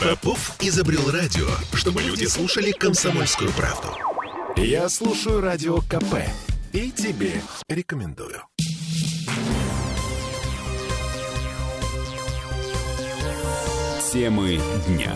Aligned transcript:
Попов 0.00 0.56
изобрел 0.60 1.10
радио, 1.10 1.46
чтобы 1.74 2.02
люди 2.02 2.24
слушали 2.24 2.72
комсомольскую 2.72 3.50
правду. 3.52 3.88
Я 4.56 4.88
слушаю 4.88 5.40
радио 5.40 5.78
КП 5.82 6.16
и 6.72 6.90
тебе 6.90 7.40
рекомендую. 7.68 8.42
Темы 14.12 14.60
дня. 14.88 15.14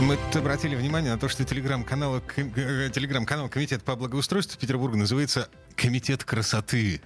Мы 0.00 0.16
тут 0.16 0.36
обратили 0.36 0.76
внимание 0.76 1.12
на 1.12 1.18
то, 1.18 1.28
что 1.28 1.44
телеграм-канал, 1.44 2.22
э, 2.36 2.90
телеграм-канал 2.94 3.48
Комитет 3.48 3.82
по 3.82 3.96
благоустройству 3.96 4.58
Петербурга 4.58 4.96
называется 4.96 5.48
«Комитет 5.74 6.24
красоты». 6.24 7.00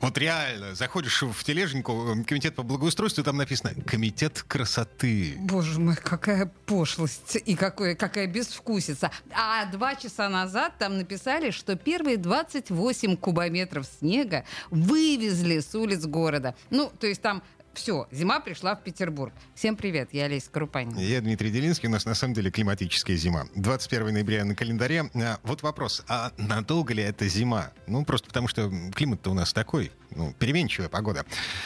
Вот 0.00 0.18
реально, 0.18 0.74
заходишь 0.74 1.22
в 1.22 1.44
тележеньку, 1.44 2.16
комитет 2.26 2.54
по 2.54 2.62
благоустройству, 2.62 3.24
там 3.24 3.36
написано 3.36 3.72
«Комитет 3.86 4.44
красоты». 4.46 5.36
Боже 5.38 5.80
мой, 5.80 5.96
какая 5.96 6.46
пошлость 6.66 7.36
и 7.44 7.56
какое, 7.56 7.94
какая 7.94 8.26
безвкусица. 8.26 9.10
А 9.32 9.64
два 9.66 9.94
часа 9.94 10.28
назад 10.28 10.74
там 10.78 10.98
написали, 10.98 11.50
что 11.50 11.76
первые 11.76 12.16
28 12.16 13.16
кубометров 13.16 13.86
снега 13.98 14.44
вывезли 14.70 15.60
с 15.60 15.74
улиц 15.74 16.04
города. 16.04 16.54
Ну, 16.70 16.92
то 16.98 17.06
есть 17.06 17.22
там 17.22 17.42
все, 17.76 18.08
зима 18.10 18.40
пришла 18.40 18.74
в 18.74 18.82
Петербург. 18.82 19.32
Всем 19.54 19.76
привет, 19.76 20.08
я 20.12 20.24
Олеся 20.24 20.50
Крупанин. 20.50 20.96
Я 20.98 21.20
Дмитрий 21.20 21.50
Делинский, 21.50 21.88
у 21.88 21.92
нас 21.92 22.06
на 22.06 22.14
самом 22.14 22.34
деле 22.34 22.50
климатическая 22.50 23.16
зима. 23.16 23.46
21 23.54 24.14
ноября 24.14 24.44
на 24.44 24.54
календаре. 24.54 25.10
А, 25.14 25.38
вот 25.42 25.62
вопрос, 25.62 26.02
а 26.08 26.32
надолго 26.38 26.94
ли 26.94 27.02
это 27.02 27.28
зима? 27.28 27.72
Ну, 27.86 28.04
просто 28.04 28.28
потому 28.28 28.48
что 28.48 28.72
климат-то 28.94 29.30
у 29.30 29.34
нас 29.34 29.52
такой, 29.52 29.92
ну, 30.16 30.32
переменчивая 30.38 30.88
погода. 30.88 31.24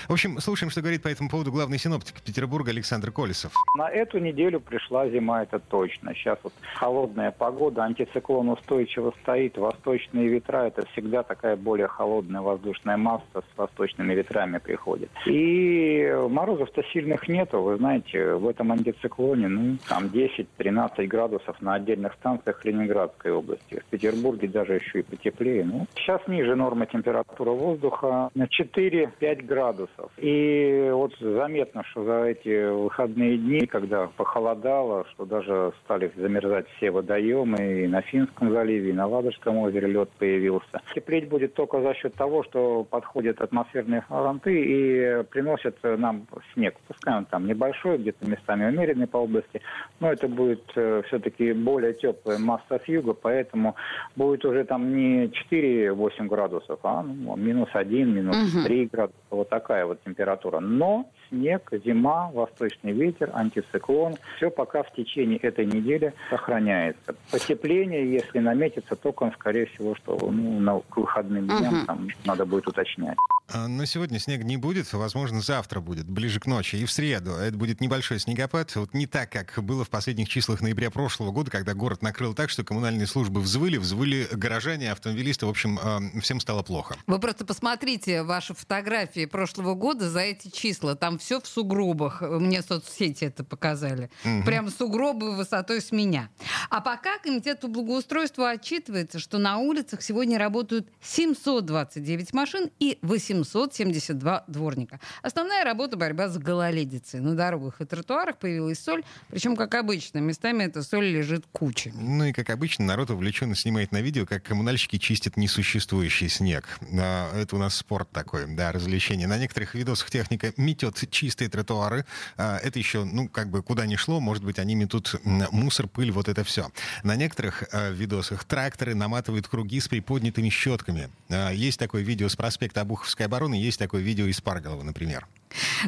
В 0.09 0.13
общем, 0.13 0.39
слушаем, 0.41 0.71
что 0.71 0.81
говорит 0.81 1.03
по 1.03 1.09
этому 1.09 1.29
поводу 1.29 1.53
главный 1.53 1.79
синоптик 1.79 2.21
Петербурга 2.21 2.71
Александр 2.71 3.11
Колесов. 3.13 3.53
На 3.77 3.89
эту 3.89 4.19
неделю 4.19 4.61
пришла 4.61 5.09
зима, 5.09 5.43
это 5.43 5.59
точно. 5.59 6.15
Сейчас 6.15 6.39
вот 6.43 6.53
холодная 6.75 7.31
погода, 7.31 7.85
антициклон 7.85 8.49
устойчиво 8.49 9.15
стоит, 9.23 9.57
восточные 9.57 10.29
ветра, 10.29 10.67
это 10.67 10.87
всегда 10.93 11.23
такая 11.23 11.57
более 11.57 11.89
холодная 11.89 12.41
воздушная 12.41 12.97
масса 12.97 13.25
с 13.35 13.59
восточными 13.59 14.15
ветрами 14.15 14.59
приходит. 14.59 15.11
И 15.27 16.13
морозов-то 16.29 16.83
сильных 16.93 17.29
нету, 17.29 17.61
вы 17.63 17.77
знаете, 17.77 18.35
в 18.35 18.49
этом 18.49 18.73
антициклоне, 18.73 19.49
ну, 19.49 19.77
там 19.89 20.07
10-13 20.07 21.07
градусов 21.07 21.61
на 21.61 21.75
отдельных 21.75 22.15
станциях 22.15 22.65
Ленинградской 22.65 23.33
области. 23.33 23.81
В 23.81 23.85
Петербурге 23.91 24.49
даже 24.49 24.75
еще 24.75 25.01
и 25.01 25.03
потеплее. 25.03 25.65
Ну, 25.65 25.87
сейчас 25.95 26.21
ниже 26.27 26.57
нормы 26.57 26.87
температуры 26.87 27.51
воздуха 27.51 28.31
4-5 28.45 29.45
градусов. 29.45 30.11
И 30.19 30.91
вот 30.93 31.15
заметно, 31.19 31.83
что 31.85 32.05
за 32.05 32.25
эти 32.25 32.71
выходные 32.71 33.37
дни, 33.39 33.67
когда 33.67 34.07
похолодало, 34.17 35.07
что 35.11 35.25
даже 35.25 35.73
стали 35.85 36.11
замерзать 36.17 36.67
все 36.77 36.91
водоемы 36.91 37.85
и 37.85 37.87
на 37.87 38.03
Финском 38.03 38.51
заливе, 38.51 38.91
и 38.91 38.95
на 38.95 39.07
Ладожском 39.07 39.59
озере 39.59 39.89
лед 39.89 40.11
появился. 40.19 40.81
Теплеть 40.95 41.29
будет 41.29 41.55
только 41.55 41.81
за 41.81 41.95
счет 41.95 42.15
того, 42.15 42.43
что 42.45 42.85
подходят 42.85 43.41
атмосферные 43.41 44.03
фронты 44.03 44.53
и 44.53 45.23
приносят 45.25 45.77
нам 45.83 46.27
снег. 46.55 46.77
Пускай 46.87 47.17
он 47.17 47.25
там 47.27 47.47
небольшой, 47.47 47.99
где-то 47.99 48.27
местами 48.29 48.67
умеренный 48.67 49.07
по 49.07 49.19
области, 49.19 49.61
но 50.01 50.13
это 50.13 50.29
будет 50.29 50.65
э, 50.77 51.03
все-таки 51.07 51.53
более 51.53 51.95
теплая 51.95 52.39
масса 52.39 52.81
с 52.85 52.89
юга, 52.89 53.15
поэтому 53.15 53.77
будет 54.17 54.45
уже 54.45 54.65
там 54.65 54.95
не 54.95 55.27
4-8 55.51 56.27
градусов, 56.27 56.79
а 56.83 57.03
ну, 57.03 57.37
минус 57.37 57.69
1, 57.73 58.15
минус 58.15 58.30
угу. 58.31 58.65
3 58.65 58.87
градуса. 58.87 59.19
Вот 59.31 59.49
такая 59.49 59.87
вот 59.87 60.03
температура. 60.05 60.61
Но 60.61 61.11
снег, 61.29 61.71
зима, 61.85 62.31
восточный 62.33 62.93
ветер, 62.93 63.31
антициклон. 63.35 64.15
Все 64.37 64.51
пока 64.51 64.83
в 64.83 64.93
течение 64.93 65.39
этой 65.39 65.67
недели 65.67 66.13
сохраняется. 66.31 67.15
Потепление, 67.31 68.11
если 68.11 68.39
наметится, 68.39 68.97
только, 68.97 69.31
скорее 69.39 69.67
всего, 69.67 69.95
что 69.95 70.17
ну, 70.21 70.61
на, 70.61 70.81
к 70.81 70.97
выходным 70.97 71.47
дням 71.47 71.79
угу. 71.79 71.87
там 71.87 72.09
надо 72.25 72.45
будет 72.47 72.69
уточнять. 72.69 73.17
А, 73.53 73.69
но 73.69 73.85
сегодня 73.85 74.19
снег 74.19 74.45
не 74.45 74.57
будет, 74.57 74.93
возможно, 74.93 75.41
завтра 75.41 75.81
будет, 75.81 76.09
ближе 76.09 76.41
к 76.41 76.47
ночи. 76.47 76.77
И 76.77 76.85
в 76.85 76.93
среду 76.93 77.33
это 77.33 77.57
будет 77.57 77.81
небольшой 77.81 78.21
снегопад. 78.21 78.75
Вот 78.77 78.95
не 78.95 79.07
так, 79.07 79.31
как 79.31 79.63
было 79.63 79.85
в 79.85 79.91
последних 79.91 80.29
числах 80.29 80.61
ноября 80.61 80.91
прошлого 80.91 81.33
года, 81.33 81.51
когда 81.51 81.75
город 81.75 82.03
накрыл 82.03 82.35
так, 82.35 82.51
что 82.51 82.65
коммунальные 82.65 83.07
службы 83.07 83.41
взвыли, 83.41 83.79
взвыли 83.79 84.29
горожане, 84.33 84.93
автомобилисты. 84.93 85.47
В 85.47 85.51
общем, 85.51 85.79
а, 85.83 86.01
всем 86.21 86.41
стало 86.41 86.63
плохо. 86.63 86.97
Вы 87.07 87.19
просто 87.19 87.45
посмотрите 87.45 88.23
ваши 88.23 88.55
фотографии 88.55 89.27
прошлого 89.27 89.75
года 89.75 90.09
за 90.09 90.21
эти 90.21 90.49
числа. 90.49 90.95
Там 90.95 91.19
все 91.19 91.41
в 91.41 91.47
сугробах. 91.47 92.23
Мне 92.23 92.63
соцсети 92.63 93.25
это 93.25 93.43
показали. 93.45 94.11
Угу. 94.25 94.45
Прям 94.45 94.69
сугробы 94.71 95.35
высотой 95.35 95.81
с 95.81 95.91
меня. 95.93 96.31
А 96.69 96.81
пока 96.81 97.19
комитет 97.19 97.61
по 97.61 97.69
благоустройству 97.69 98.45
отчитывается, 98.45 99.19
что 99.19 99.39
на 99.39 99.59
улицах 99.59 100.03
сегодня 100.03 100.39
работают 100.39 100.89
729 101.03 102.33
машин 102.33 102.71
и 102.79 102.99
872 103.45 104.45
дворника. 104.47 105.01
Основная 105.23 105.65
работа— 105.65 105.97
борьба 105.99 106.29
с 106.29 106.39
гололедицей. 106.39 107.21
На 107.21 107.35
дорогах 107.35 107.81
и 107.81 107.85
тротуарах 107.85 108.39
появилась 108.39 108.79
соль, 108.79 109.05
причем, 109.29 109.57
как 109.57 109.75
обычно, 109.75 110.19
местами 110.19 110.65
эта 110.65 110.83
соль 110.83 111.07
лежит 111.07 111.47
кучами. 111.53 111.95
Ну 111.97 112.25
и, 112.25 112.33
как 112.33 112.51
обычно, 112.51 112.85
народ 112.85 113.11
увлеченно 113.11 113.55
снимает 113.55 113.93
на 113.93 114.01
видео, 114.01 114.27
как 114.27 114.43
коммунальщики 114.43 114.99
чистят 114.99 115.37
несуществующий 115.37 116.29
снег. 116.29 116.79
Это 116.91 117.57
у 117.57 117.59
нас 117.59 117.75
спорт 117.75 118.11
такой, 118.11 118.47
да, 118.55 118.73
развлечение. 118.73 119.27
На 119.27 119.39
некоторых 119.39 119.75
видосах 119.75 120.11
техника 120.11 120.53
метет 120.57 121.11
чистые 121.11 121.49
тротуары. 121.49 122.05
А, 122.37 122.59
это 122.59 122.79
еще, 122.79 123.05
ну, 123.05 123.29
как 123.29 123.51
бы 123.51 123.63
куда 123.63 123.87
ни 123.87 123.97
шло, 123.97 124.21
может 124.21 124.45
быть, 124.45 124.59
они 124.59 124.75
метут 124.75 125.15
мусор, 125.25 125.87
пыль, 125.89 126.11
вот 126.11 126.29
это 126.29 126.45
все. 126.45 126.71
На 127.03 127.17
некоторых 127.17 127.65
э, 127.73 127.93
видосах 127.93 128.45
тракторы 128.45 128.95
наматывают 128.95 129.49
круги 129.49 129.81
с 129.81 129.89
приподнятыми 129.89 130.49
щетками. 130.49 131.11
Э, 131.29 131.51
есть 131.55 131.79
такое 131.79 132.03
видео 132.03 132.29
с 132.29 132.37
проспекта 132.37 132.81
Обуховской 132.83 133.27
обороны, 133.31 133.55
есть 133.55 133.79
такое 133.79 134.03
видео 134.03 134.27
из 134.27 134.41
Парголова, 134.41 134.83
например. 134.83 135.29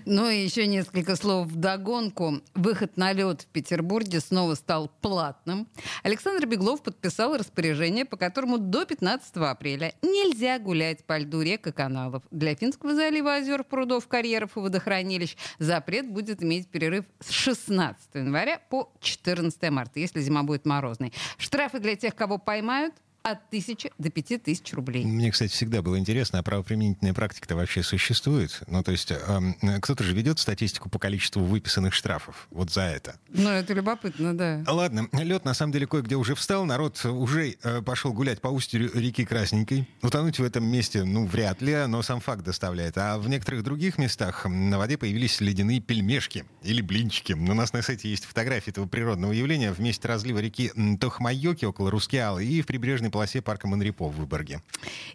Ну 0.07 0.29
и 0.29 0.43
еще 0.43 0.67
несколько 0.67 1.17
слов 1.17 1.49
в 1.49 1.57
догонку. 1.57 2.41
Выход 2.55 2.97
на 2.97 3.13
лед 3.13 3.43
в 3.43 3.47
Петербурге 3.47 4.21
снова 4.21 4.55
стал 4.55 4.89
платным. 5.01 5.69
Александр 6.03 6.47
Беглов 6.47 6.83
подписал 6.83 7.37
распоряжение, 7.37 8.05
по 8.05 8.17
которому 8.17 8.59
до 8.59 8.85
15 8.85 9.37
апреля 9.37 9.95
нельзя 10.03 10.59
гулять 10.59 11.05
по 11.05 11.19
льду 11.19 11.43
рек 11.43 11.67
и 11.67 11.73
каналов. 11.73 12.23
Для 12.31 12.55
Финского 12.55 12.95
залива, 12.95 13.37
озер, 13.37 13.65
прудов, 13.65 14.09
карьеров 14.09 14.57
и 14.57 14.61
водохранилищ 14.61 15.37
запрет 15.59 16.09
будет 16.09 16.43
иметь 16.43 16.69
перерыв 16.69 17.05
с 17.21 17.31
16 17.31 18.15
января 18.15 18.61
по 18.71 18.93
14 19.01 19.71
марта, 19.71 20.01
если 20.01 20.21
зима 20.21 20.43
будет 20.43 20.65
морозной. 20.65 21.13
Штрафы 21.39 21.79
для 21.79 21.97
тех, 21.97 22.15
кого 22.15 22.39
поймают, 22.39 22.95
от 23.23 23.51
тысячи 23.51 23.91
до 23.99 24.11
пяти 24.11 24.39
тысяч 24.39 24.73
рублей. 24.73 25.05
Мне, 25.05 25.31
кстати, 25.31 25.53
всегда 25.53 25.83
было 25.83 25.99
интересно, 25.99 26.39
а 26.39 26.43
правоприменительная 26.43 27.15
практика-то 27.15 27.57
вообще 27.57 27.83
существует? 27.83 28.63
Ну, 28.67 28.83
то 28.83 28.93
есть 28.93 29.13
э, 29.13 29.79
кто-то 29.81 30.05
же 30.05 30.15
ведет 30.15 30.39
статистику 30.39 30.89
по 30.89 30.99
количеству 30.99 31.43
выписанных 31.43 31.95
штрафов 31.95 32.49
вот 32.51 32.71
за 32.71 32.83
это. 32.83 33.17
Ну, 33.29 33.49
это 33.49 33.73
любопытно, 33.75 34.37
да. 34.37 34.65
Ладно, 34.67 35.09
лед 35.13 35.45
на 35.45 35.55
самом 35.55 35.73
деле 35.73 35.87
кое-где 35.87 36.17
уже 36.17 36.35
встал, 36.35 36.65
народ 36.65 37.05
уже 37.05 37.57
э, 37.63 37.83
пошел 37.83 38.13
гулять 38.13 38.41
по 38.41 38.49
устью 38.49 38.91
реки 38.93 39.25
Красненькой. 39.25 39.89
Утонуть 40.03 40.39
в 40.39 40.43
этом 40.43 40.65
месте, 40.65 41.05
ну, 41.05 41.27
вряд 41.27 41.63
ли, 41.63 41.87
но 41.87 42.03
сам 42.03 42.21
факт 42.21 42.43
доставляет. 42.43 42.99
А 42.99 43.19
в 43.19 43.29
некоторых 43.29 43.63
других 43.63 43.99
местах 43.99 44.47
на 44.47 44.79
воде 44.79 44.99
появились 44.99 45.41
ледяные 45.41 45.81
пельмешки 45.81 46.45
или 46.63 46.81
блинчики. 46.81 47.33
У 47.33 47.55
нас 47.55 47.73
на 47.73 47.83
сайте 47.83 48.11
есть 48.11 48.25
фотографии 48.25 48.71
этого 48.71 48.87
природного 48.87 49.33
явления 49.33 49.73
в 49.73 49.79
месте 49.79 50.09
разлива 50.09 50.39
реки 50.41 50.73
Тохмайоки 51.01 51.65
около 51.65 51.91
Рускеалы 51.91 52.45
и 52.45 52.63
в 52.63 52.67
прибрежной 52.67 53.11
полосе 53.13 53.41
парка 53.41 53.69
Монрепо 53.69 54.09
в 54.09 54.17
Выборге. 54.17 54.61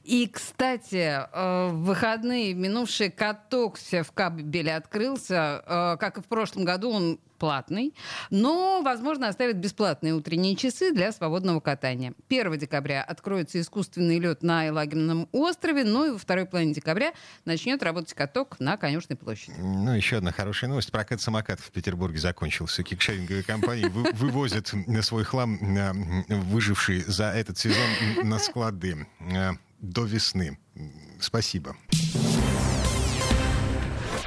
И, 0.03 0.27
кстати, 0.27 1.19
э, 1.19 1.67
в 1.67 1.83
выходные 1.83 2.53
минувший 2.53 3.11
каток 3.11 3.77
в 3.77 4.11
Кабеле 4.13 4.75
открылся. 4.75 5.63
Э, 5.65 5.97
как 5.99 6.17
и 6.17 6.21
в 6.21 6.25
прошлом 6.25 6.63
году, 6.63 6.91
он 6.91 7.19
платный, 7.37 7.93
но, 8.29 8.81
возможно, 8.83 9.27
оставят 9.27 9.57
бесплатные 9.57 10.13
утренние 10.13 10.55
часы 10.55 10.91
для 10.91 11.11
свободного 11.11 11.59
катания. 11.59 12.13
1 12.29 12.57
декабря 12.57 13.03
откроется 13.03 13.59
искусственный 13.59 14.19
лед 14.19 14.43
на 14.43 14.63
Елагинном 14.65 15.29
острове, 15.31 15.83
ну 15.83 16.05
и 16.05 16.09
во 16.11 16.17
второй 16.17 16.45
половине 16.45 16.73
декабря 16.73 17.13
начнет 17.45 17.81
работать 17.83 18.13
каток 18.13 18.59
на 18.59 18.77
Конюшной 18.77 19.17
площади. 19.17 19.55
Ну, 19.59 19.93
еще 19.93 20.17
одна 20.17 20.31
хорошая 20.31 20.69
новость. 20.69 20.91
Прокат 20.91 21.21
самокатов 21.21 21.65
в 21.65 21.71
Петербурге 21.71 22.19
закончился. 22.19 22.83
Кикшеринговые 22.83 23.43
компании 23.43 23.85
вывозят 24.13 24.73
свой 25.01 25.23
хлам, 25.23 26.25
выживший 26.27 27.01
за 27.01 27.25
этот 27.31 27.57
сезон, 27.57 27.87
на 28.23 28.39
склады 28.39 29.07
э, 29.19 29.51
до 29.79 30.05
весны. 30.05 30.57
Спасибо. 31.19 31.75